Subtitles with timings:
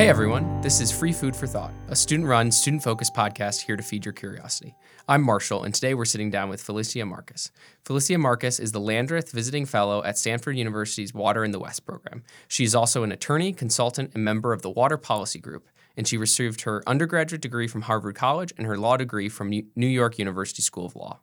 [0.00, 3.76] Hey everyone, this is Free Food for Thought, a student run, student focused podcast here
[3.76, 4.74] to feed your curiosity.
[5.06, 7.50] I'm Marshall, and today we're sitting down with Felicia Marcus.
[7.84, 12.22] Felicia Marcus is the Landreth Visiting Fellow at Stanford University's Water in the West program.
[12.48, 16.16] She is also an attorney, consultant, and member of the Water Policy Group, and she
[16.16, 20.62] received her undergraduate degree from Harvard College and her law degree from New York University
[20.62, 21.20] School of Law.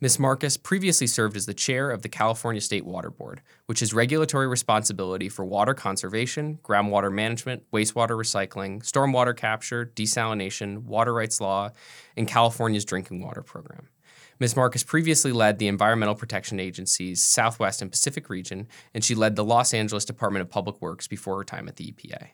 [0.00, 0.18] Ms.
[0.18, 4.46] Marcus previously served as the chair of the California State Water Board, which has regulatory
[4.46, 11.70] responsibility for water conservation, groundwater management, wastewater recycling, stormwater capture, desalination, water rights law,
[12.16, 13.88] and California's drinking water program.
[14.40, 14.54] Ms.
[14.54, 19.44] Marcus previously led the Environmental Protection Agency's Southwest and Pacific region, and she led the
[19.44, 22.28] Los Angeles Department of Public Works before her time at the EPA.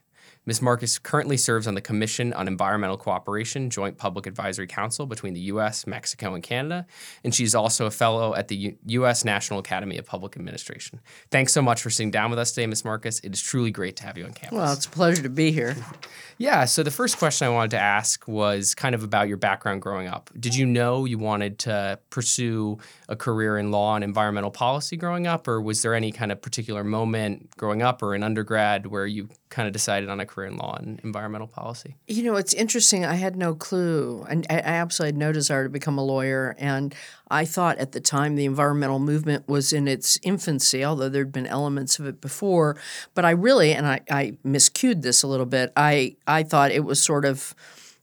[0.46, 0.60] Ms.
[0.60, 5.40] Marcus currently serves on the Commission on Environmental Cooperation Joint Public Advisory Council between the
[5.40, 6.86] U.S., Mexico, and Canada,
[7.22, 9.24] and she's also a fellow at the U- U.S.
[9.24, 11.00] National Academy of Public Administration.
[11.30, 12.84] Thanks so much for sitting down with us today, Ms.
[12.84, 13.20] Marcus.
[13.20, 14.56] It is truly great to have you on campus.
[14.56, 15.76] Well, it's a pleasure to be here.
[16.38, 19.80] yeah, so the first question I wanted to ask was kind of about your background
[19.80, 20.30] growing up.
[20.38, 22.78] Did you know you wanted to pursue
[23.08, 26.42] a career in law and environmental policy growing up, or was there any kind of
[26.42, 30.48] particular moment growing up or in undergrad where you kind of decided on a career
[30.48, 31.94] in law and environmental policy?
[32.08, 33.04] You know, it's interesting.
[33.04, 34.26] I had no clue.
[34.28, 36.56] And I, absolutely had no desire to become a lawyer.
[36.58, 36.92] And
[37.30, 41.46] I thought at the time the environmental movement was in its infancy, although there'd been
[41.46, 42.76] elements of it before.
[43.14, 46.84] But I really, and I, I miscued this a little bit, I, I thought it
[46.84, 47.54] was sort of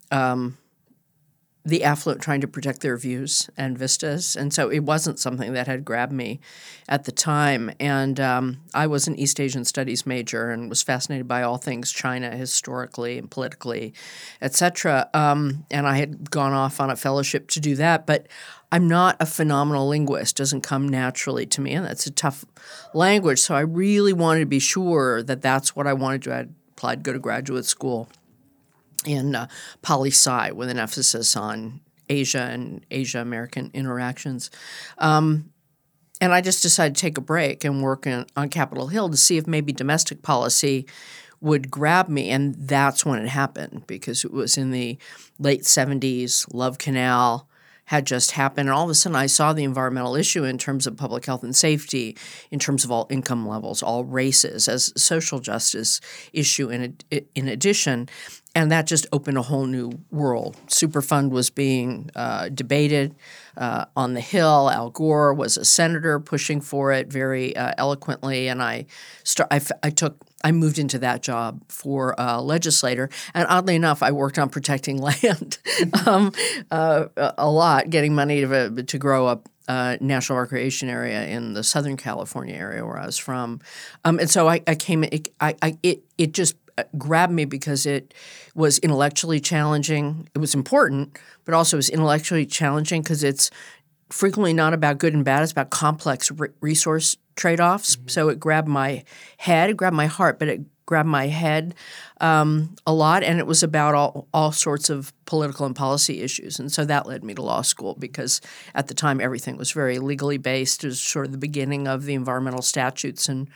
[0.10, 0.58] um,
[1.64, 4.36] the affluent trying to protect their views and vistas.
[4.36, 6.40] And so it wasn't something that had grabbed me
[6.90, 7.72] at the time.
[7.80, 11.92] And um, I was an East Asian studies major and was fascinated by all things
[11.92, 13.94] China historically and politically,
[14.42, 15.08] et cetera.
[15.14, 18.08] Um, and I had gone off on a fellowship to do that.
[18.08, 18.28] But
[18.72, 21.74] I'm not a phenomenal linguist, doesn't come naturally to me.
[21.74, 22.44] And that's a tough
[22.96, 23.40] language.
[23.40, 26.34] So I really wanted to be sure that that's what I wanted to.
[26.34, 28.10] I applied to go to graduate school
[29.06, 29.48] in uh,
[29.82, 34.52] poli sci with an emphasis on Asia and Asia American interactions.
[34.98, 35.52] Um,
[36.20, 39.18] and I just decided to take a break and work in, on Capitol Hill to
[39.18, 40.86] see if maybe domestic policy
[41.40, 42.30] would grab me.
[42.30, 45.00] And that's when it happened because it was in the
[45.40, 47.50] late 70s, Love Canal
[47.92, 48.70] had just happened.
[48.70, 51.44] And all of a sudden, I saw the environmental issue in terms of public health
[51.44, 52.16] and safety,
[52.50, 56.00] in terms of all income levels, all races, as social justice
[56.32, 56.96] issue in,
[57.36, 58.08] in addition
[58.54, 60.58] and that just opened a whole new world.
[60.68, 63.16] Superfund was being uh, debated
[63.56, 64.70] uh, on the Hill.
[64.70, 68.88] Al Gore was a senator pushing for it very uh, eloquently, and I,
[69.24, 73.10] start, I, I, took I moved into that job for a legislator.
[73.34, 75.58] And oddly enough, I worked on protecting land
[76.06, 76.32] um,
[76.70, 81.64] uh, a lot, getting money to, to grow up uh, national recreation area in the
[81.64, 83.62] Southern California area where I was from,
[84.04, 85.04] um, and so I, I came.
[85.04, 86.56] It, I, I, it, it just
[86.98, 88.14] grabbed me because it
[88.56, 90.28] was intellectually challenging.
[90.34, 93.50] It was important, but also it was intellectually challenging because it's
[94.12, 95.44] frequently not about good and bad.
[95.44, 97.96] It's about complex re- resource trade offs.
[97.96, 98.08] Mm-hmm.
[98.08, 99.04] So it grabbed my
[99.38, 101.74] head, it grabbed my heart, but it grabbed my head
[102.20, 103.24] um, a lot.
[103.24, 106.60] And it was about all, all sorts of political and policy issues.
[106.60, 108.42] And so that led me to law school because
[108.76, 110.84] at the time everything was very legally based.
[110.84, 113.50] It was sort of the beginning of the environmental statutes and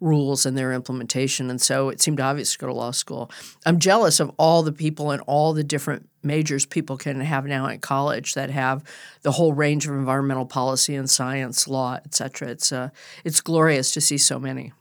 [0.00, 1.50] rules and their implementation.
[1.50, 3.30] And so it seemed obvious to go to law school.
[3.66, 7.66] I'm jealous of all the people and all the different majors people can have now
[7.66, 8.82] at college that have
[9.22, 12.48] the whole range of environmental policy and science, law, et cetera.
[12.48, 12.90] It's, uh,
[13.24, 14.72] it's glorious to see so many.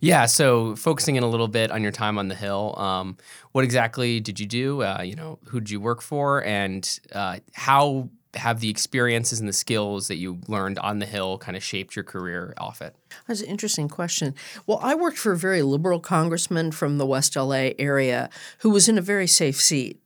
[0.00, 3.16] Yeah, so focusing in a little bit on your time on the Hill, um,
[3.52, 4.82] what exactly did you do?
[4.82, 9.48] Uh, you know, who did you work for, and uh, how have the experiences and
[9.48, 12.94] the skills that you learned on the Hill kind of shaped your career off it?
[13.26, 14.34] That's an interesting question.
[14.66, 18.88] Well, I worked for a very liberal congressman from the West LA area who was
[18.88, 19.98] in a very safe seat.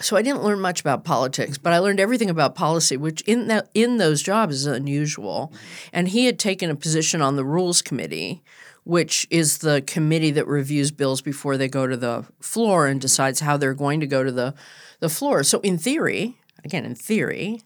[0.00, 3.48] So I didn't learn much about politics, but I learned everything about policy, which in
[3.48, 5.52] that in those jobs is unusual.
[5.92, 8.42] And he had taken a position on the Rules Committee,
[8.84, 13.40] which is the committee that reviews bills before they go to the floor and decides
[13.40, 14.54] how they're going to go to the,
[15.00, 15.44] the floor.
[15.44, 17.62] So in theory, again, in theory,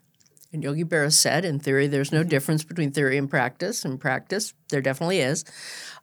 [0.54, 3.84] and Yogi Berra said, in theory, there's no difference between theory and practice.
[3.84, 5.44] In practice, there definitely is.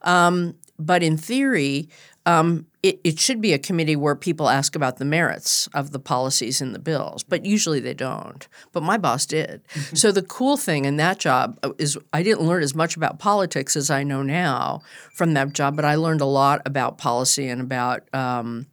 [0.02, 1.88] Um, but in theory,
[2.26, 5.98] um, it, it, should be a committee where people ask about the merits of the
[5.98, 8.46] policies in the bills, but usually they don't.
[8.72, 9.62] But my boss did.
[9.68, 9.96] Mm-hmm.
[9.96, 13.18] So the cool thing in that job uh, is I didn't learn as much about
[13.18, 14.82] politics as I know now
[15.14, 18.66] from that job, but I learned a lot about policy and about um,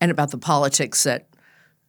[0.00, 1.28] and about the politics that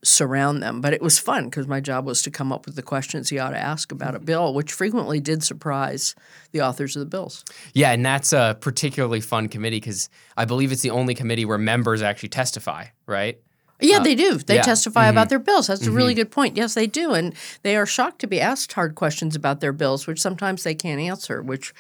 [0.05, 0.81] surround them.
[0.81, 3.39] But it was fun because my job was to come up with the questions he
[3.39, 4.25] ought to ask about a mm-hmm.
[4.25, 6.15] bill, which frequently did surprise
[6.51, 7.43] the authors of the bills.
[7.73, 11.57] Yeah, and that's a particularly fun committee because I believe it's the only committee where
[11.57, 13.39] members actually testify, right?
[13.81, 14.37] Yeah, uh, they do.
[14.37, 14.61] They yeah.
[14.61, 15.11] testify mm-hmm.
[15.11, 15.67] about their bills.
[15.67, 16.21] That's a really mm-hmm.
[16.21, 16.55] good point.
[16.55, 17.13] Yes, they do.
[17.13, 20.75] And they are shocked to be asked hard questions about their bills, which sometimes they
[20.75, 21.73] can't answer, which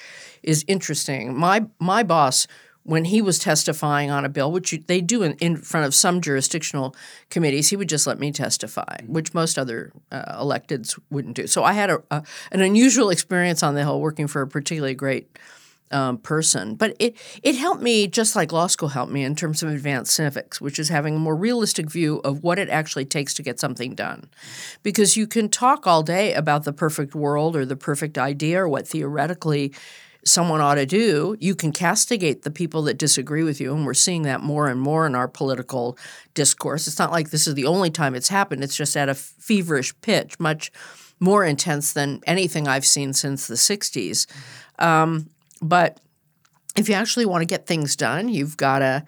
[0.43, 1.37] is interesting.
[1.37, 2.47] My my boss
[2.85, 5.95] when he was testifying on a bill, which you, they do in, in front of
[5.95, 6.95] some jurisdictional
[7.31, 11.47] committees, he would just let me testify, which most other uh, electeds wouldn't do.
[11.47, 14.93] So I had a, a, an unusual experience on the Hill working for a particularly
[14.93, 15.35] great
[15.89, 16.75] um, person.
[16.75, 20.13] But it it helped me just like law school helped me in terms of advanced
[20.13, 23.59] civics, which is having a more realistic view of what it actually takes to get
[23.59, 24.29] something done.
[24.83, 28.69] Because you can talk all day about the perfect world or the perfect idea or
[28.69, 29.73] what theoretically
[30.25, 33.73] someone ought to do, you can castigate the people that disagree with you.
[33.75, 35.97] And we're seeing that more and more in our political
[36.33, 36.87] discourse.
[36.87, 39.93] It's not like this is the only time it's happened, it's just at a feverish
[40.01, 40.71] pitch, much
[41.19, 44.25] more intense than anything I've seen since the 60s.
[44.79, 45.29] Um,
[45.61, 46.01] but
[46.75, 49.05] if you actually want to get things done, you've got to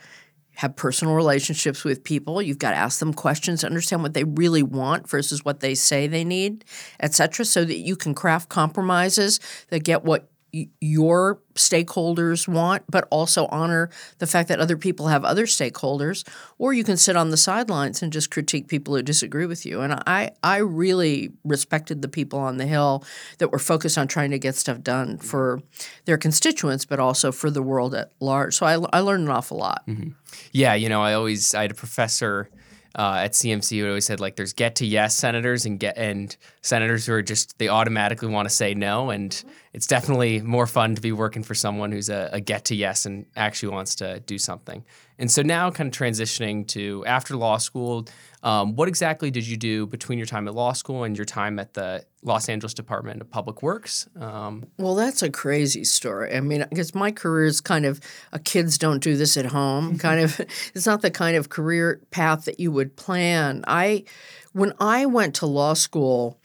[0.56, 2.42] have personal relationships with people.
[2.42, 5.76] You've got to ask them questions to understand what they really want versus what they
[5.76, 6.66] say they need,
[7.00, 9.40] et cetera, so that you can craft compromises
[9.70, 13.90] that get what your stakeholders want, but also honor
[14.20, 16.28] the fact that other people have other stakeholders.
[16.58, 19.82] Or you can sit on the sidelines and just critique people who disagree with you.
[19.82, 23.04] And I, I really respected the people on the Hill
[23.40, 25.62] that were focused on trying to get stuff done for
[26.06, 28.56] their constituents, but also for the world at large.
[28.56, 29.86] So I, I learned an awful lot.
[29.88, 30.10] Mm-hmm.
[30.52, 32.50] Yeah, you know, I always I had a professor
[32.98, 36.36] uh, at CMC who always said like there's get to yes senators and get and
[36.62, 40.96] senators who are just they automatically want to say no and it's definitely more fun
[40.96, 44.20] to be working for someone who's a, a get to yes and actually wants to
[44.22, 44.84] do something.
[45.20, 48.08] And so now, kind of transitioning to after law school,
[48.48, 51.60] um, what exactly did you do between your time at law school and your time
[51.60, 54.08] at the Los Angeles Department of Public Works?
[54.18, 56.34] Um, well, that's a crazy story.
[56.34, 58.00] I mean, because my career is kind of
[58.32, 60.40] a kids don't do this at home kind of.
[60.74, 63.66] It's not the kind of career path that you would plan.
[63.68, 64.06] I,
[64.54, 66.40] when I went to law school,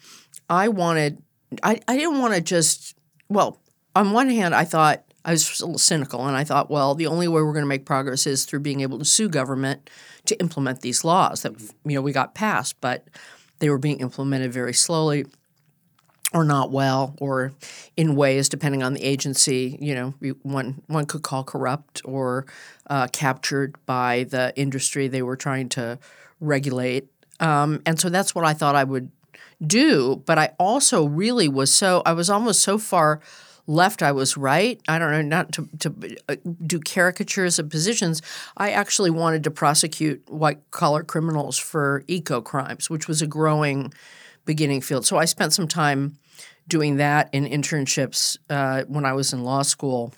[0.50, 1.23] I wanted.
[1.62, 2.97] I, I didn't want to just.
[3.28, 3.61] Well,
[3.94, 7.06] on one hand, I thought I was a little cynical, and I thought, well, the
[7.06, 9.88] only way we're going to make progress is through being able to sue government
[10.26, 11.52] to implement these laws that
[11.85, 13.07] you know we got passed, but
[13.59, 15.25] they were being implemented very slowly
[16.35, 17.52] or not well or
[17.97, 22.47] in ways depending on the agency you know one one could call corrupt or
[22.88, 25.99] uh, captured by the industry they were trying to
[26.41, 27.09] regulate.
[27.41, 29.11] Um, and so that's what i thought i would
[29.64, 33.21] do but i also really was so i was almost so far
[33.66, 34.81] left I was right.
[34.88, 38.23] I don't know, not to, to uh, do caricatures of positions.
[38.57, 43.92] I actually wanted to prosecute white collar criminals for eco crimes, which was a growing
[44.45, 45.07] beginning field.
[45.07, 46.19] So I spent some time
[46.66, 50.12] doing that in internships uh, when I was in law school.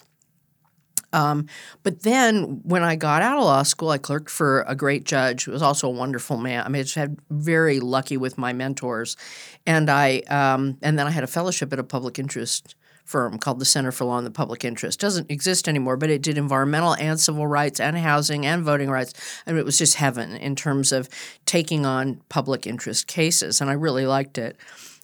[1.13, 1.47] Um,
[1.85, 5.45] but then when I got out of law school, I clerked for a great judge
[5.45, 6.65] who was also a wonderful man.
[6.65, 9.17] I mean, I just had very lucky with my mentors,
[9.65, 12.75] and I um, and then I had a fellowship at a public interest
[13.05, 14.99] firm called the Center for Law and the Public Interest.
[14.99, 19.13] Doesn't exist anymore, but it did environmental and civil rights and housing and voting rights.
[19.47, 21.09] and it was just heaven in terms of
[21.47, 23.61] taking on public interest cases.
[23.61, 24.57] And I really liked it.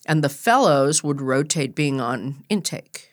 [0.07, 3.13] And the fellows would rotate being on intake.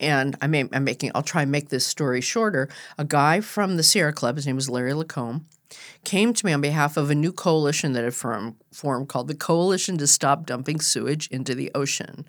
[0.00, 2.68] And I may, I'm making, I'll try and make this story shorter.
[2.96, 5.46] A guy from the Sierra Club, his name was Larry Lacombe,
[6.04, 9.34] came to me on behalf of a new coalition that had formed, formed called the
[9.34, 12.24] Coalition to Stop Dumping Sewage into the Ocean,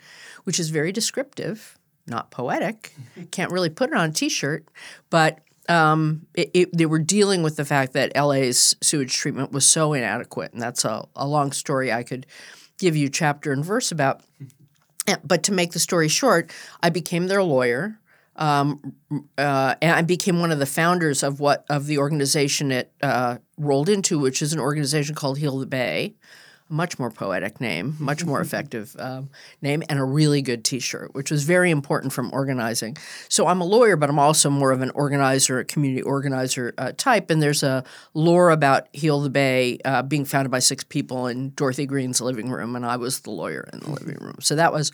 [0.46, 1.78] which is very descriptive
[2.08, 2.94] not poetic.
[3.32, 4.66] Can't really put it on a T-shirt,
[5.10, 5.40] but
[5.70, 9.94] um, it, it, they were dealing with the fact that LA's sewage treatment was so
[9.94, 12.26] inadequate, and that's a, a long story I could
[12.80, 14.22] give you chapter and verse about.
[15.24, 16.52] But to make the story short,
[16.82, 18.00] I became their lawyer.
[18.36, 18.96] Um,
[19.38, 23.38] uh, and I became one of the founders of what of the organization it uh,
[23.58, 26.16] rolled into, which is an organization called Heal the Bay,
[26.70, 29.30] much more poetic name, much more effective um,
[29.62, 32.96] name, and a really good T-shirt, which was very important from organizing.
[33.28, 36.92] So I'm a lawyer, but I'm also more of an organizer, a community organizer uh,
[36.96, 37.30] type.
[37.30, 37.84] And there's a
[38.14, 42.50] lore about Heal the Bay uh, being founded by six people in Dorothy Green's living
[42.50, 44.38] room, and I was the lawyer in the living room.
[44.40, 44.92] So that was,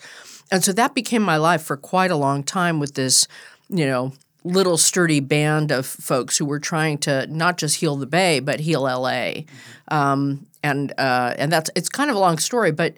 [0.51, 3.27] and so that became my life for quite a long time with this,
[3.69, 4.13] you know,
[4.45, 8.59] little sturdy band of folks who were trying to not just heal the Bay but
[8.61, 9.41] heal LA,
[9.89, 12.95] um, and uh, and that's it's kind of a long story, but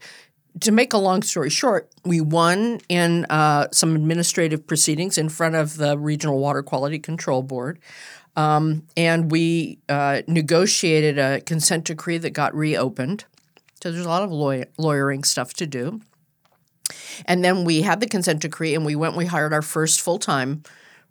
[0.61, 5.55] to make a long story short, we won in uh, some administrative proceedings in front
[5.55, 7.79] of the Regional Water Quality Control Board.
[8.35, 13.25] Um, and we uh, negotiated a consent decree that got reopened.
[13.81, 16.01] So there's a lot of law- lawyering stuff to do.
[17.25, 20.19] And then we had the consent decree and we went, we hired our first full
[20.19, 20.63] time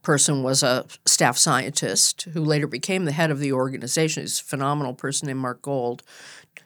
[0.07, 4.23] person was a staff scientist who later became the head of the organization.
[4.23, 6.05] He's a phenomenal person named Mark Gold,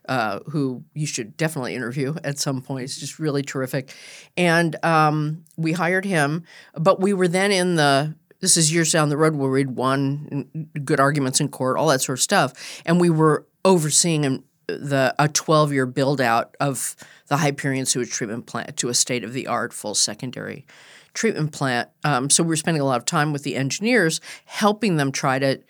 [0.06, 2.82] uh, who you should definitely interview at some point.
[2.82, 3.94] He's just really terrific.
[4.37, 6.44] And um, we hired him,
[6.75, 10.68] but we were then in the this is years down the road where we'd won
[10.85, 14.44] good arguments in court, all that sort of stuff, and we were overseeing
[14.79, 16.97] the a 12 year build out of
[17.29, 20.67] the Hyperion sewage treatment plant to a state of the art full secondary
[21.15, 21.89] treatment plant.
[22.05, 25.39] Um, so we were spending a lot of time with the engineers, helping them try
[25.39, 25.61] to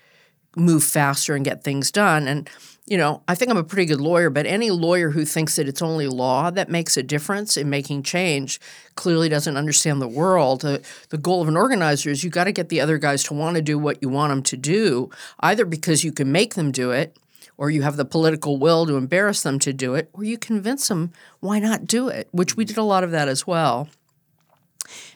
[0.55, 2.27] move faster and get things done.
[2.27, 2.49] And
[2.87, 5.67] you know, I think I'm a pretty good lawyer, but any lawyer who thinks that
[5.67, 8.59] it's only law that makes a difference in making change
[8.95, 10.61] clearly doesn't understand the world.
[10.61, 13.55] The goal of an organizer is you got to get the other guys to want
[13.55, 16.91] to do what you want them to do, either because you can make them do
[16.91, 17.15] it
[17.61, 20.87] or you have the political will to embarrass them to do it, or you convince
[20.87, 23.87] them why not do it, which we did a lot of that as well.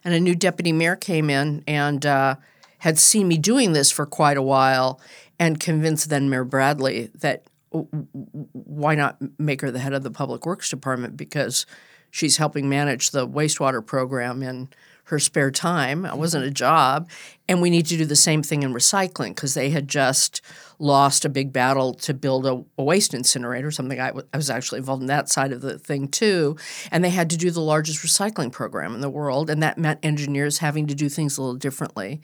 [0.03, 2.35] And a new deputy mayor came in and uh,
[2.77, 5.01] had seen me doing this for quite a while
[5.39, 10.45] and convinced then Mayor Bradley that why not make her the head of the public
[10.45, 11.65] works department because
[12.11, 14.69] she's helping manage the wastewater program in
[15.05, 16.05] her spare time.
[16.05, 17.09] It wasn't a job.
[17.47, 20.41] And we need to do the same thing in recycling because they had just
[20.79, 24.49] lost a big battle to build a, a waste incinerator, something I, w- I was
[24.49, 26.57] actually involved in that side of the thing too.
[26.91, 29.49] And they had to do the largest recycling program in the world.
[29.49, 32.21] And that meant engineers having to do things a little differently.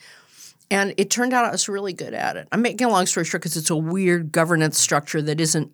[0.72, 2.48] And it turned out I was really good at it.
[2.52, 5.72] I'm making a long story short because it's a weird governance structure that isn't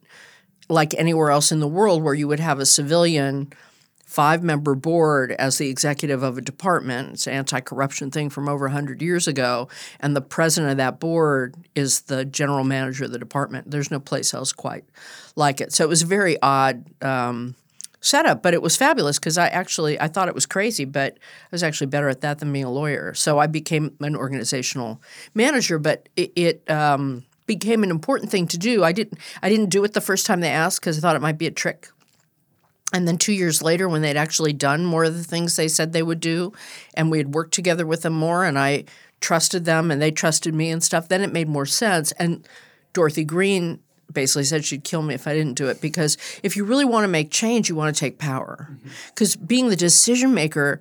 [0.68, 3.54] like anywhere else in the world where you would have a civilian–
[4.08, 7.12] five member board as the executive of a department.
[7.12, 9.68] It's an anti corruption thing from over 100 years ago.
[10.00, 13.70] And the president of that board is the general manager of the department.
[13.70, 14.86] There's no place else quite
[15.36, 15.74] like it.
[15.74, 16.86] So it was a very odd.
[17.04, 17.56] Um,
[18.00, 21.48] setup but it was fabulous because i actually i thought it was crazy but i
[21.52, 25.02] was actually better at that than being a lawyer so i became an organizational
[25.34, 29.72] manager but it, it um, became an important thing to do i didn't i didn't
[29.72, 31.90] do it the first time they asked because i thought it might be a trick
[32.94, 35.92] and then two years later, when they'd actually done more of the things they said
[35.92, 36.54] they would do,
[36.94, 38.86] and we had worked together with them more, and I
[39.20, 42.12] trusted them and they trusted me and stuff, then it made more sense.
[42.14, 42.48] And
[42.94, 43.80] Dorothy Green
[44.14, 47.04] basically said she'd kill me if I didn't do it because if you really want
[47.04, 48.70] to make change, you want to take power.
[49.08, 49.46] Because mm-hmm.
[49.46, 50.80] being the decision maker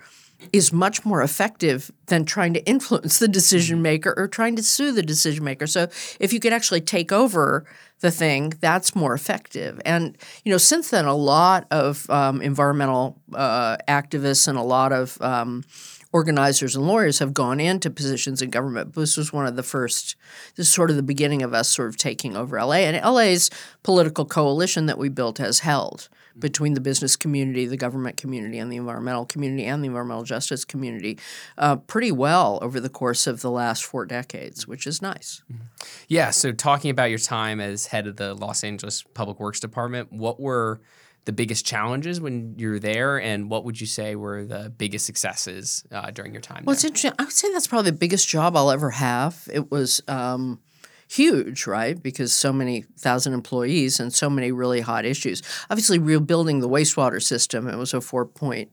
[0.52, 4.92] is much more effective than trying to influence the decision maker or trying to sue
[4.92, 5.66] the decision maker.
[5.66, 5.88] So
[6.20, 7.64] if you could actually take over
[8.00, 9.80] the thing, that's more effective.
[9.84, 14.92] And you know, since then, a lot of um, environmental uh, activists and a lot
[14.92, 15.64] of um,
[16.12, 18.94] organizers and lawyers have gone into positions in government.
[18.94, 20.16] This was one of the first.
[20.56, 23.50] This is sort of the beginning of us sort of taking over LA, and LA's
[23.82, 28.70] political coalition that we built has held between the business community, the government community, and
[28.70, 31.18] the environmental community and the environmental justice community
[31.58, 35.42] uh, pretty well over the course of the last four decades, which is nice.
[35.50, 35.62] Mm-hmm.
[36.08, 36.30] Yeah.
[36.30, 40.40] So, talking about your time as head of the Los Angeles Public Works Department, what
[40.40, 40.80] were
[41.26, 45.84] the biggest challenges when you're there, and what would you say were the biggest successes
[45.90, 46.64] uh, during your time?
[46.64, 46.74] Well, there?
[46.74, 47.12] it's interesting.
[47.18, 49.48] I would say that's probably the biggest job I'll ever have.
[49.52, 50.02] It was.
[50.08, 50.60] Um,
[51.08, 52.00] huge, right?
[52.00, 55.42] Because so many thousand employees and so many really hot issues.
[55.70, 58.70] Obviously, rebuilding the wastewater system, it was a four point,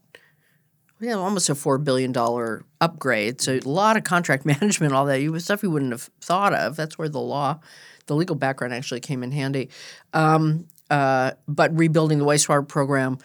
[1.00, 3.42] yeah, almost a four billion dollar upgrade.
[3.42, 6.76] So a lot of contract management, all that stuff you wouldn't have thought of.
[6.76, 7.60] That's where the law,
[8.08, 9.70] the legal background actually came in handy.
[10.14, 13.18] Um, uh, but rebuilding the wastewater program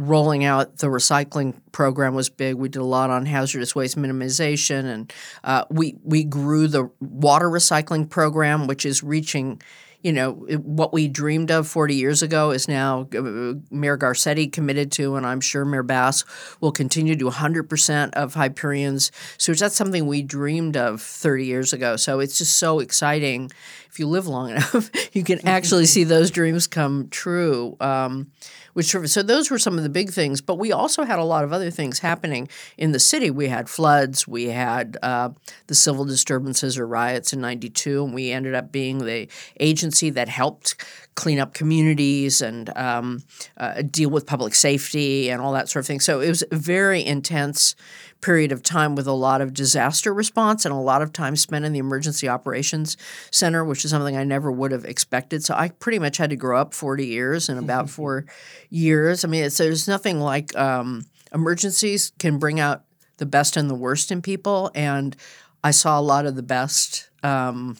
[0.00, 2.54] rolling out the recycling program was big.
[2.54, 5.12] We did a lot on hazardous waste minimization, and
[5.44, 9.60] uh, we we grew the water recycling program, which is reaching.
[10.02, 14.90] You know what we dreamed of 40 years ago is now uh, Mayor Garcetti committed
[14.92, 16.24] to, and I'm sure Mayor Bass
[16.60, 19.12] will continue to 100% of Hyperion's.
[19.36, 21.96] So that's something we dreamed of 30 years ago.
[21.96, 23.50] So it's just so exciting.
[23.88, 27.76] If you live long enough, you can actually see those dreams come true.
[27.80, 28.30] Um,
[28.72, 30.40] which so those were some of the big things.
[30.40, 33.30] But we also had a lot of other things happening in the city.
[33.30, 35.30] We had floods, we had uh,
[35.66, 39.28] the civil disturbances or riots in '92, and we ended up being the
[39.58, 40.76] agency that helped
[41.14, 43.22] clean up communities and um,
[43.56, 46.00] uh, deal with public safety and all that sort of thing.
[46.00, 47.74] So it was a very intense
[48.20, 51.64] period of time with a lot of disaster response and a lot of time spent
[51.64, 52.96] in the emergency operations
[53.30, 55.42] center, which is something I never would have expected.
[55.44, 58.26] So I pretty much had to grow up 40 years in about four
[58.68, 59.24] years.
[59.24, 62.84] I mean, it's, there's nothing like um, emergencies can bring out
[63.16, 64.70] the best and the worst in people.
[64.74, 65.16] And
[65.62, 67.10] I saw a lot of the best.
[67.22, 67.76] Um,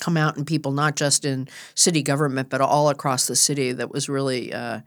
[0.00, 3.90] come out in people, not just in city government, but all across the city that
[3.90, 4.80] was really uh,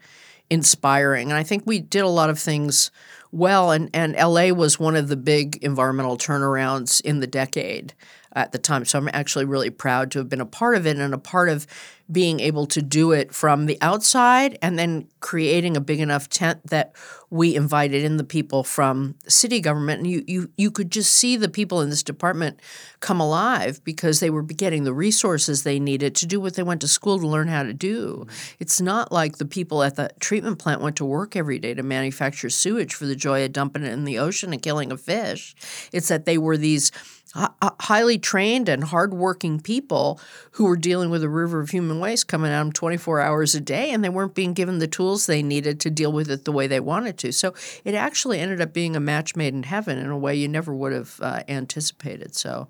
[0.50, 1.30] inspiring.
[1.30, 2.92] And I think we did a lot of things
[3.32, 3.72] well.
[3.72, 7.94] And, and LA was one of the big environmental turnarounds in the decade
[8.34, 8.86] at the time.
[8.86, 11.50] So I'm actually really proud to have been a part of it and a part
[11.50, 11.68] of
[12.12, 16.60] being able to do it from the outside and then creating a big enough tent
[16.68, 16.94] that
[17.30, 21.38] we invited in the people from city government and you you you could just see
[21.38, 22.60] the people in this department
[23.00, 26.82] come alive because they were getting the resources they needed to do what they went
[26.82, 28.28] to school to learn how to do.
[28.60, 31.84] It's not like the people at the treatment plant went to work every day to
[31.84, 35.56] manufacture sewage for the joy of dumping it in the ocean and killing a fish.
[35.94, 36.92] It's that they were these
[37.34, 40.20] highly trained and hardworking people
[40.52, 43.62] who were dealing with a river of human waste coming at them 24 hours a
[43.62, 46.52] day, and they weren't being given the tools they needed to deal with it the
[46.52, 47.32] way they wanted to.
[47.32, 47.54] So
[47.86, 50.74] it actually ended up being a match made in heaven in a way you never
[50.74, 52.36] would have uh, anticipated.
[52.36, 52.68] So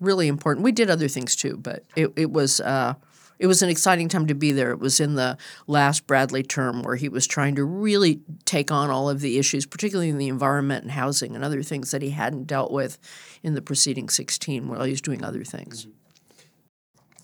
[0.00, 0.64] really important.
[0.64, 2.60] We did other things too, but it, it was.
[2.60, 2.94] Uh,
[3.38, 4.70] it was an exciting time to be there.
[4.70, 8.90] It was in the last Bradley term where he was trying to really take on
[8.90, 12.10] all of the issues, particularly in the environment and housing and other things that he
[12.10, 12.98] hadn't dealt with
[13.42, 15.86] in the preceding 16 while he was doing other things.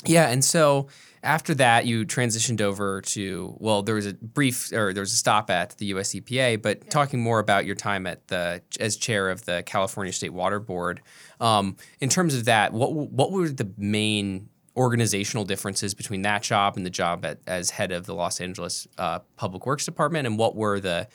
[0.06, 0.88] Yeah, and so
[1.22, 5.16] after that, you transitioned over to well, there was a brief or there was a
[5.16, 6.14] stop at the U.S.
[6.14, 6.90] EPA, but yeah.
[6.90, 11.00] talking more about your time at the as chair of the California State Water Board.
[11.40, 16.76] Um, in terms of that, what what were the main organizational differences between that job
[16.76, 20.38] and the job at, as head of the Los Angeles uh, Public Works Department, and
[20.38, 21.08] what were the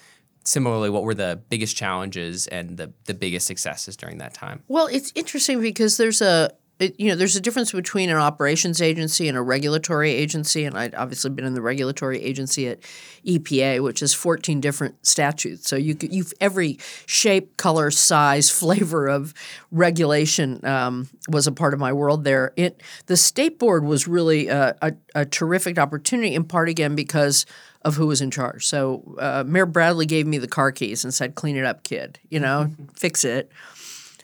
[0.45, 4.63] similarly what were the biggest challenges and the the biggest successes during that time?
[4.67, 8.81] Well, it's interesting because there's a it, you know, there's a difference between an operations
[8.81, 12.79] agency and a regulatory agency, and I'd obviously been in the regulatory agency at
[13.25, 15.69] EPA, which is 14 different statutes.
[15.69, 19.33] So you you've every shape, color, size, flavor of
[19.71, 22.53] regulation um, was a part of my world there.
[22.55, 27.45] It the state board was really a, a, a terrific opportunity, in part again because
[27.81, 28.65] of who was in charge.
[28.65, 32.19] So uh, Mayor Bradley gave me the car keys and said, "Clean it up, kid.
[32.29, 33.51] You know, fix it."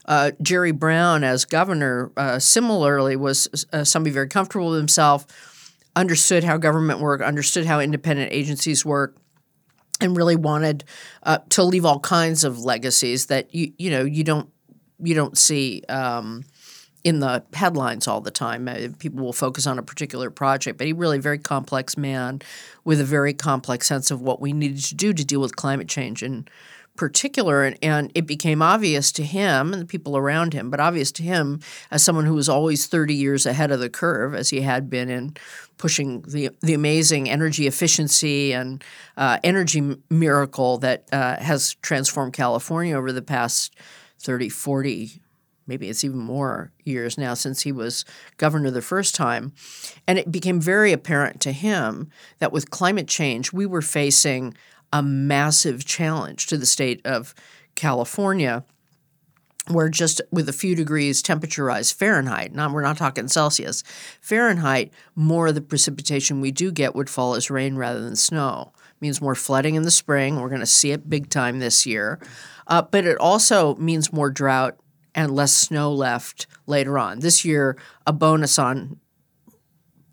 [0.05, 5.25] Uh, Jerry Brown, as governor, uh, similarly was uh, somebody very comfortable with himself,
[5.95, 9.17] understood how government worked, understood how independent agencies work,
[9.99, 10.83] and really wanted
[11.23, 14.49] uh, to leave all kinds of legacies that you you know you don't
[14.99, 15.81] you don't see.
[15.89, 16.45] Um,
[17.05, 18.67] in the headlines all the time.
[18.67, 22.41] Uh, people will focus on a particular project, but he really very complex man
[22.83, 25.87] with a very complex sense of what we needed to do to deal with climate
[25.87, 26.49] change and
[26.95, 31.11] particular, and, and it became obvious to him and the people around him, but obvious
[31.13, 31.59] to him
[31.91, 35.09] as someone who was always 30 years ahead of the curve, as he had been
[35.09, 35.35] in
[35.77, 38.83] pushing the, the amazing energy efficiency and
[39.17, 43.75] uh, energy miracle that uh, has transformed California over the past
[44.19, 45.21] 30, 40,
[45.67, 48.05] maybe it's even more years now since he was
[48.37, 49.53] governor the first time.
[50.07, 54.55] And it became very apparent to him that with climate change, we were facing
[54.95, 57.35] a massive challenge to the state of
[57.75, 58.63] California
[59.67, 63.83] where just with a few degrees temperature rise Fahrenheit, not we're not talking Celsius,
[64.21, 68.71] Fahrenheit, more of the precipitation we do get would fall as rain rather than snow.
[69.01, 70.39] Means more flooding in the spring.
[70.39, 72.19] We're going to see it big time this year,
[72.67, 74.79] uh, but it also means more drought
[75.13, 77.19] and less snow left later on.
[77.19, 77.75] This year,
[78.07, 78.99] a bonus on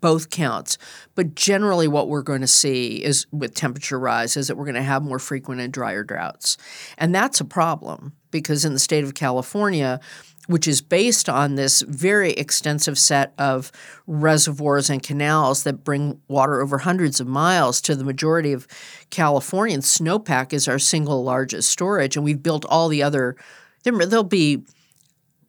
[0.03, 0.77] both counts.
[1.15, 4.75] But generally, what we're going to see is with temperature rise is that we're going
[4.75, 6.57] to have more frequent and drier droughts.
[6.97, 10.01] And that's a problem because in the state of California,
[10.47, 13.71] which is based on this very extensive set of
[14.05, 18.67] reservoirs and canals that bring water over hundreds of miles to the majority of
[19.09, 19.85] Californians.
[19.85, 23.37] Snowpack is our single largest storage, and we've built all the other.
[23.83, 24.65] There'll be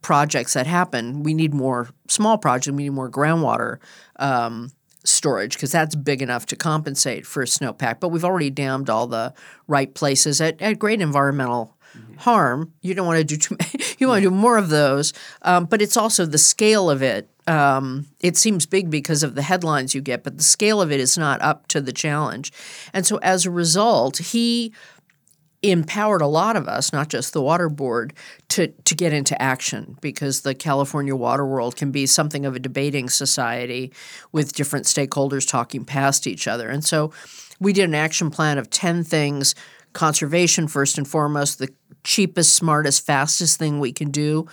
[0.05, 1.23] projects that happen.
[1.25, 2.69] We need more small projects.
[2.69, 3.79] We need more groundwater
[4.17, 4.71] um,
[5.03, 8.01] storage because that's big enough to compensate for a snowpack.
[8.01, 9.33] But we've already dammed all the
[9.67, 12.17] right places at, at great environmental mm-hmm.
[12.19, 12.75] harm.
[12.83, 13.57] You don't want to do too.
[13.99, 17.31] you want to do more of those, um, but it's also the scale of it.
[17.47, 21.01] Um, it seems big because of the headlines you get, but the scale of it
[21.01, 22.53] is not up to the challenge.
[22.93, 24.73] And so, as a result, he
[25.71, 28.13] empowered a lot of us, not just the water board,
[28.51, 32.59] to to get into action because the California water world can be something of a
[32.59, 33.93] debating society
[34.33, 36.69] with different stakeholders talking past each other.
[36.69, 37.13] And so
[37.61, 39.55] we did an action plan of 10 things,
[39.93, 41.73] conservation first and foremost, the
[42.03, 44.47] cheapest, smartest, fastest thing we can do.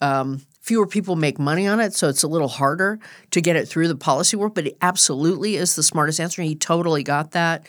[0.00, 2.98] Um, fewer people make money on it, so it's a little harder
[3.30, 6.42] to get it through the policy work, but it absolutely is the smartest answer.
[6.42, 7.66] He totally got that.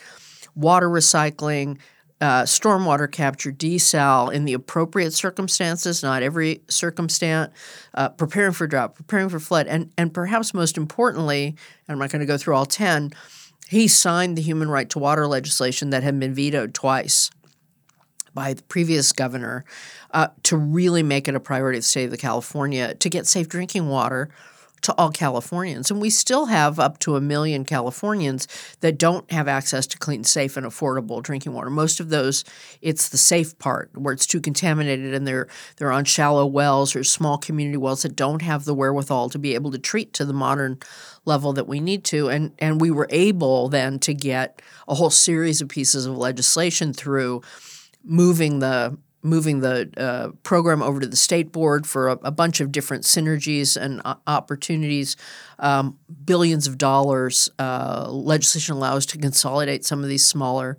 [0.54, 1.78] Water recycling,
[2.22, 7.52] uh, stormwater capture, desal in the appropriate circumstances, not every circumstance,
[7.94, 11.56] uh, preparing for drought, preparing for flood, and, and perhaps most importantly, and
[11.88, 13.10] I'm not going to go through all 10,
[13.68, 17.28] he signed the human right to water legislation that had been vetoed twice
[18.32, 19.64] by the previous governor
[20.12, 23.48] uh, to really make it a priority of the state of California to get safe
[23.48, 24.30] drinking water
[24.82, 25.90] to all Californians.
[25.90, 28.46] And we still have up to a million Californians
[28.80, 31.70] that don't have access to clean, safe, and affordable drinking water.
[31.70, 32.44] Most of those,
[32.80, 37.04] it's the safe part where it's too contaminated and they're they're on shallow wells or
[37.04, 40.32] small community wells that don't have the wherewithal to be able to treat to the
[40.32, 40.78] modern
[41.24, 42.28] level that we need to.
[42.28, 46.92] And and we were able then to get a whole series of pieces of legislation
[46.92, 47.42] through
[48.04, 52.60] moving the moving the uh, program over to the state board for a, a bunch
[52.60, 55.16] of different synergies and uh, opportunities.
[55.58, 60.76] Um, billions of dollars uh, legislation allows to consolidate some of these smaller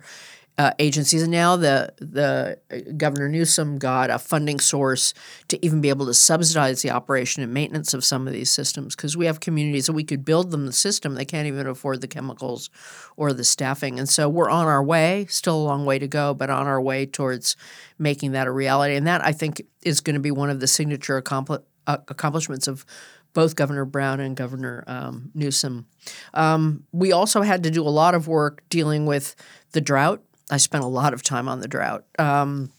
[0.56, 1.22] uh, agencies.
[1.22, 5.12] And now the the uh, Governor Newsom got a funding source
[5.48, 8.94] to even be able to subsidize the operation and maintenance of some of these systems
[8.94, 12.00] because we have communities that we could build them the system they can't even afford
[12.00, 12.70] the chemicals
[13.16, 13.98] or the staffing.
[13.98, 16.80] And so we're on our way, still a long way to go, but on our
[16.80, 17.56] way towards
[17.98, 18.94] making that a reality.
[18.94, 22.68] And that I think is going to be one of the signature accompli- uh, accomplishments
[22.68, 22.86] of
[23.32, 25.86] both Governor Brown and Governor um, Newsom.
[26.32, 29.34] Um, we also had to do a lot of work dealing with
[29.72, 32.04] the drought I spent a lot of time on the drought.
[32.18, 32.70] Um,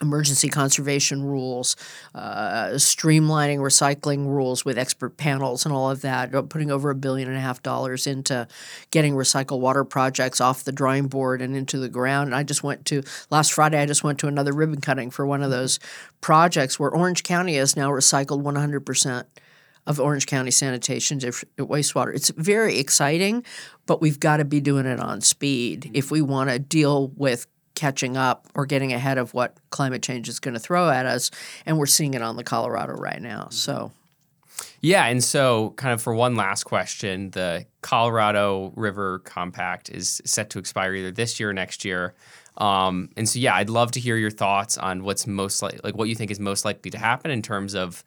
[0.00, 1.74] emergency conservation rules,
[2.14, 6.94] uh, streamlining recycling rules with expert panels and all of that, uh, putting over a
[6.94, 8.46] billion and a half dollars into
[8.90, 12.28] getting recycled water projects off the drawing board and into the ground.
[12.28, 15.26] And I just went to, last Friday, I just went to another ribbon cutting for
[15.26, 15.78] one of those
[16.20, 19.24] projects where Orange County has now recycled 100%
[19.86, 22.14] of Orange County sanitation to wastewater.
[22.14, 23.44] It's very exciting,
[23.86, 27.46] but we've got to be doing it on speed if we want to deal with
[27.74, 31.30] catching up or getting ahead of what climate change is going to throw at us.
[31.66, 33.48] And we're seeing it on the Colorado right now.
[33.50, 33.92] So.
[34.80, 40.50] Yeah, and so kind of for one last question, the Colorado River Compact is set
[40.50, 42.14] to expire either this year or next year.
[42.56, 45.94] Um, and so, yeah, I'd love to hear your thoughts on what's most like, like
[45.94, 48.02] what you think is most likely to happen in terms of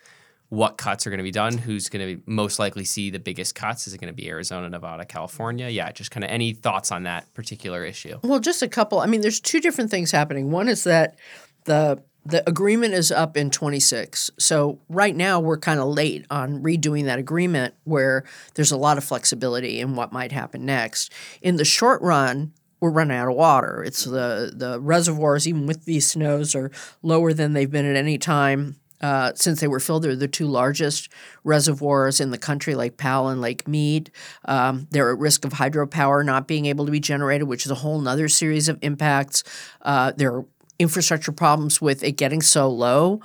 [0.50, 3.54] what cuts are going to be done, who's going to most likely see the biggest
[3.54, 3.88] cuts.
[3.88, 5.70] Is it going to be Arizona, Nevada, California?
[5.70, 8.20] Yeah, just kind of any thoughts on that particular issue?
[8.24, 9.00] Well, just a couple.
[9.00, 10.52] I mean, there's two different things happening.
[10.52, 11.18] One is that
[11.66, 14.30] the the agreement is up in 26.
[14.38, 18.98] So right now we're kind of late on redoing that agreement where there's a lot
[18.98, 21.12] of flexibility in what might happen next.
[21.42, 23.84] In the short run, we're running out of water.
[23.84, 28.18] It's the the reservoirs, even with these snows, are lower than they've been at any
[28.18, 31.10] time uh, since they were filled, they're the two largest
[31.44, 34.12] reservoirs in the country, Lake Powell and Lake Mead.
[34.46, 37.76] Um, they're at risk of hydropower not being able to be generated, which is a
[37.76, 39.44] whole other series of impacts.
[39.82, 40.46] Uh, there are
[40.80, 43.22] infrastructure problems with it getting so low.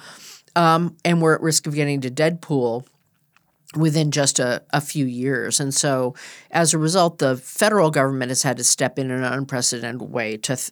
[0.57, 2.87] Um, and we're at risk of getting to dead pool
[3.77, 5.59] within just a, a few years.
[5.59, 6.15] And so,
[6.51, 10.37] as a result, the federal government has had to step in in an unprecedented way
[10.39, 10.71] to, th-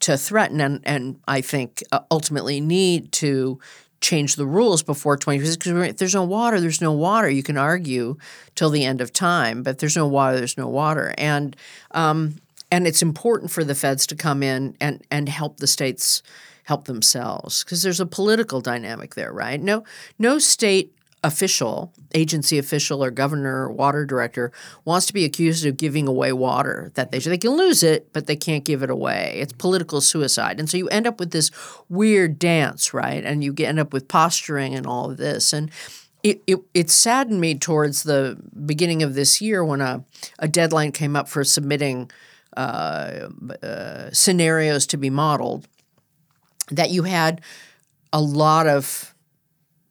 [0.00, 3.60] to threaten and, and I think uh, ultimately need to
[4.00, 7.28] change the rules before 20 because if there's no water there's no water.
[7.28, 8.16] You can argue
[8.54, 11.14] till the end of time but there's no water there's no water.
[11.18, 11.56] And
[11.92, 12.36] um,
[12.72, 16.22] and it's important for the feds to come in and and help the states
[16.64, 19.60] help themselves because there's a political dynamic there right?
[19.60, 19.84] No
[20.18, 24.50] no state official, agency official or governor or water director
[24.84, 28.26] wants to be accused of giving away water that they they can lose it, but
[28.26, 29.34] they can't give it away.
[29.36, 30.58] It's political suicide.
[30.58, 31.50] And so you end up with this
[31.88, 33.22] weird dance, right?
[33.24, 35.52] And you end up with posturing and all of this.
[35.52, 35.70] And
[36.22, 40.04] it, it, it saddened me towards the beginning of this year when a,
[40.38, 42.10] a deadline came up for submitting
[42.56, 43.28] uh,
[43.62, 45.68] uh, scenarios to be modeled
[46.70, 47.40] that you had
[48.12, 49.14] a lot of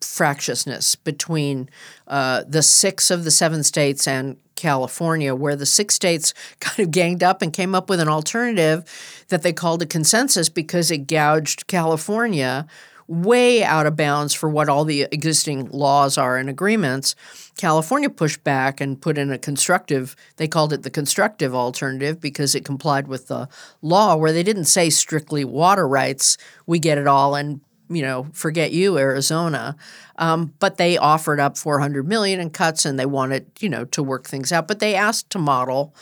[0.01, 1.69] fractiousness between
[2.07, 6.91] uh, the six of the seven states and California, where the six states kind of
[6.91, 8.83] ganged up and came up with an alternative
[9.29, 12.67] that they called a consensus because it gouged California
[13.09, 17.15] way out of bounds for what all the existing laws are and agreements.
[17.57, 22.53] California pushed back and put in a constructive, they called it the constructive alternative because
[22.53, 23.49] it complied with the
[23.81, 28.27] law, where they didn't say strictly water rights, we get it all, and you know,
[28.33, 29.75] forget you, Arizona.
[30.17, 34.03] Um, but they offered up 400 million in cuts, and they wanted, you know, to
[34.03, 34.67] work things out.
[34.67, 35.93] But they asked to model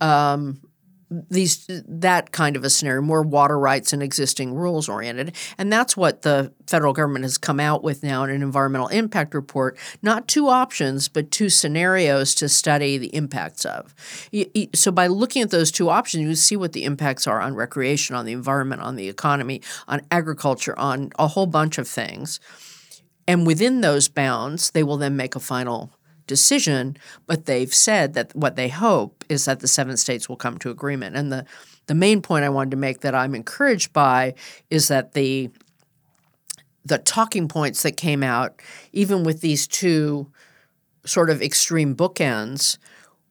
[0.00, 0.60] um,
[1.28, 5.96] these that kind of a scenario, more water rights and existing rules oriented, and that's
[5.96, 9.76] what the federal government has come out with now in an environmental impact report.
[10.00, 13.94] Not two options, but two scenarios to study the impacts of.
[14.74, 18.16] So by looking at those two options, you see what the impacts are on recreation,
[18.16, 22.40] on the environment, on the economy, on agriculture, on a whole bunch of things.
[23.28, 25.92] And within those bounds, they will then make a final
[26.32, 30.56] decision, but they've said that what they hope is that the seven states will come
[30.58, 31.14] to agreement.
[31.14, 31.44] And the,
[31.86, 34.34] the main point I wanted to make that I'm encouraged by
[34.70, 35.50] is that the
[36.84, 38.60] the talking points that came out,
[38.92, 40.26] even with these two
[41.04, 42.76] sort of extreme bookends,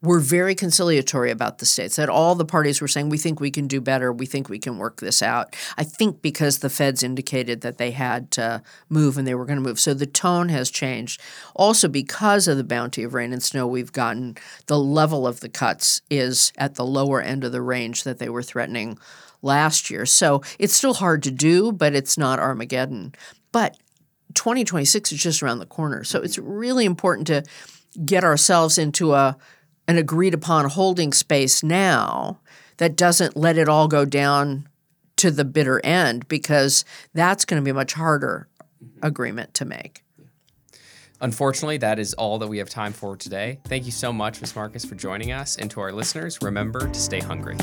[0.01, 1.95] were very conciliatory about the states.
[1.95, 4.11] That all the parties were saying, "We think we can do better.
[4.11, 7.91] We think we can work this out." I think because the feds indicated that they
[7.91, 11.21] had to move and they were going to move, so the tone has changed.
[11.55, 15.49] Also, because of the bounty of rain and snow we've gotten, the level of the
[15.49, 18.97] cuts is at the lower end of the range that they were threatening
[19.41, 20.05] last year.
[20.05, 23.13] So it's still hard to do, but it's not Armageddon.
[23.51, 23.77] But
[24.33, 26.51] 2026 is just around the corner, so it's mm-hmm.
[26.51, 27.43] really important to
[28.05, 29.37] get ourselves into a
[29.91, 32.39] an agreed upon holding space now
[32.77, 34.67] that doesn't let it all go down
[35.17, 38.47] to the bitter end because that's going to be a much harder
[38.83, 39.05] mm-hmm.
[39.05, 40.03] agreement to make.
[41.19, 43.59] Unfortunately, that is all that we have time for today.
[43.65, 44.55] Thank you so much, Ms.
[44.55, 45.57] Marcus, for joining us.
[45.57, 47.57] And to our listeners, remember to stay hungry.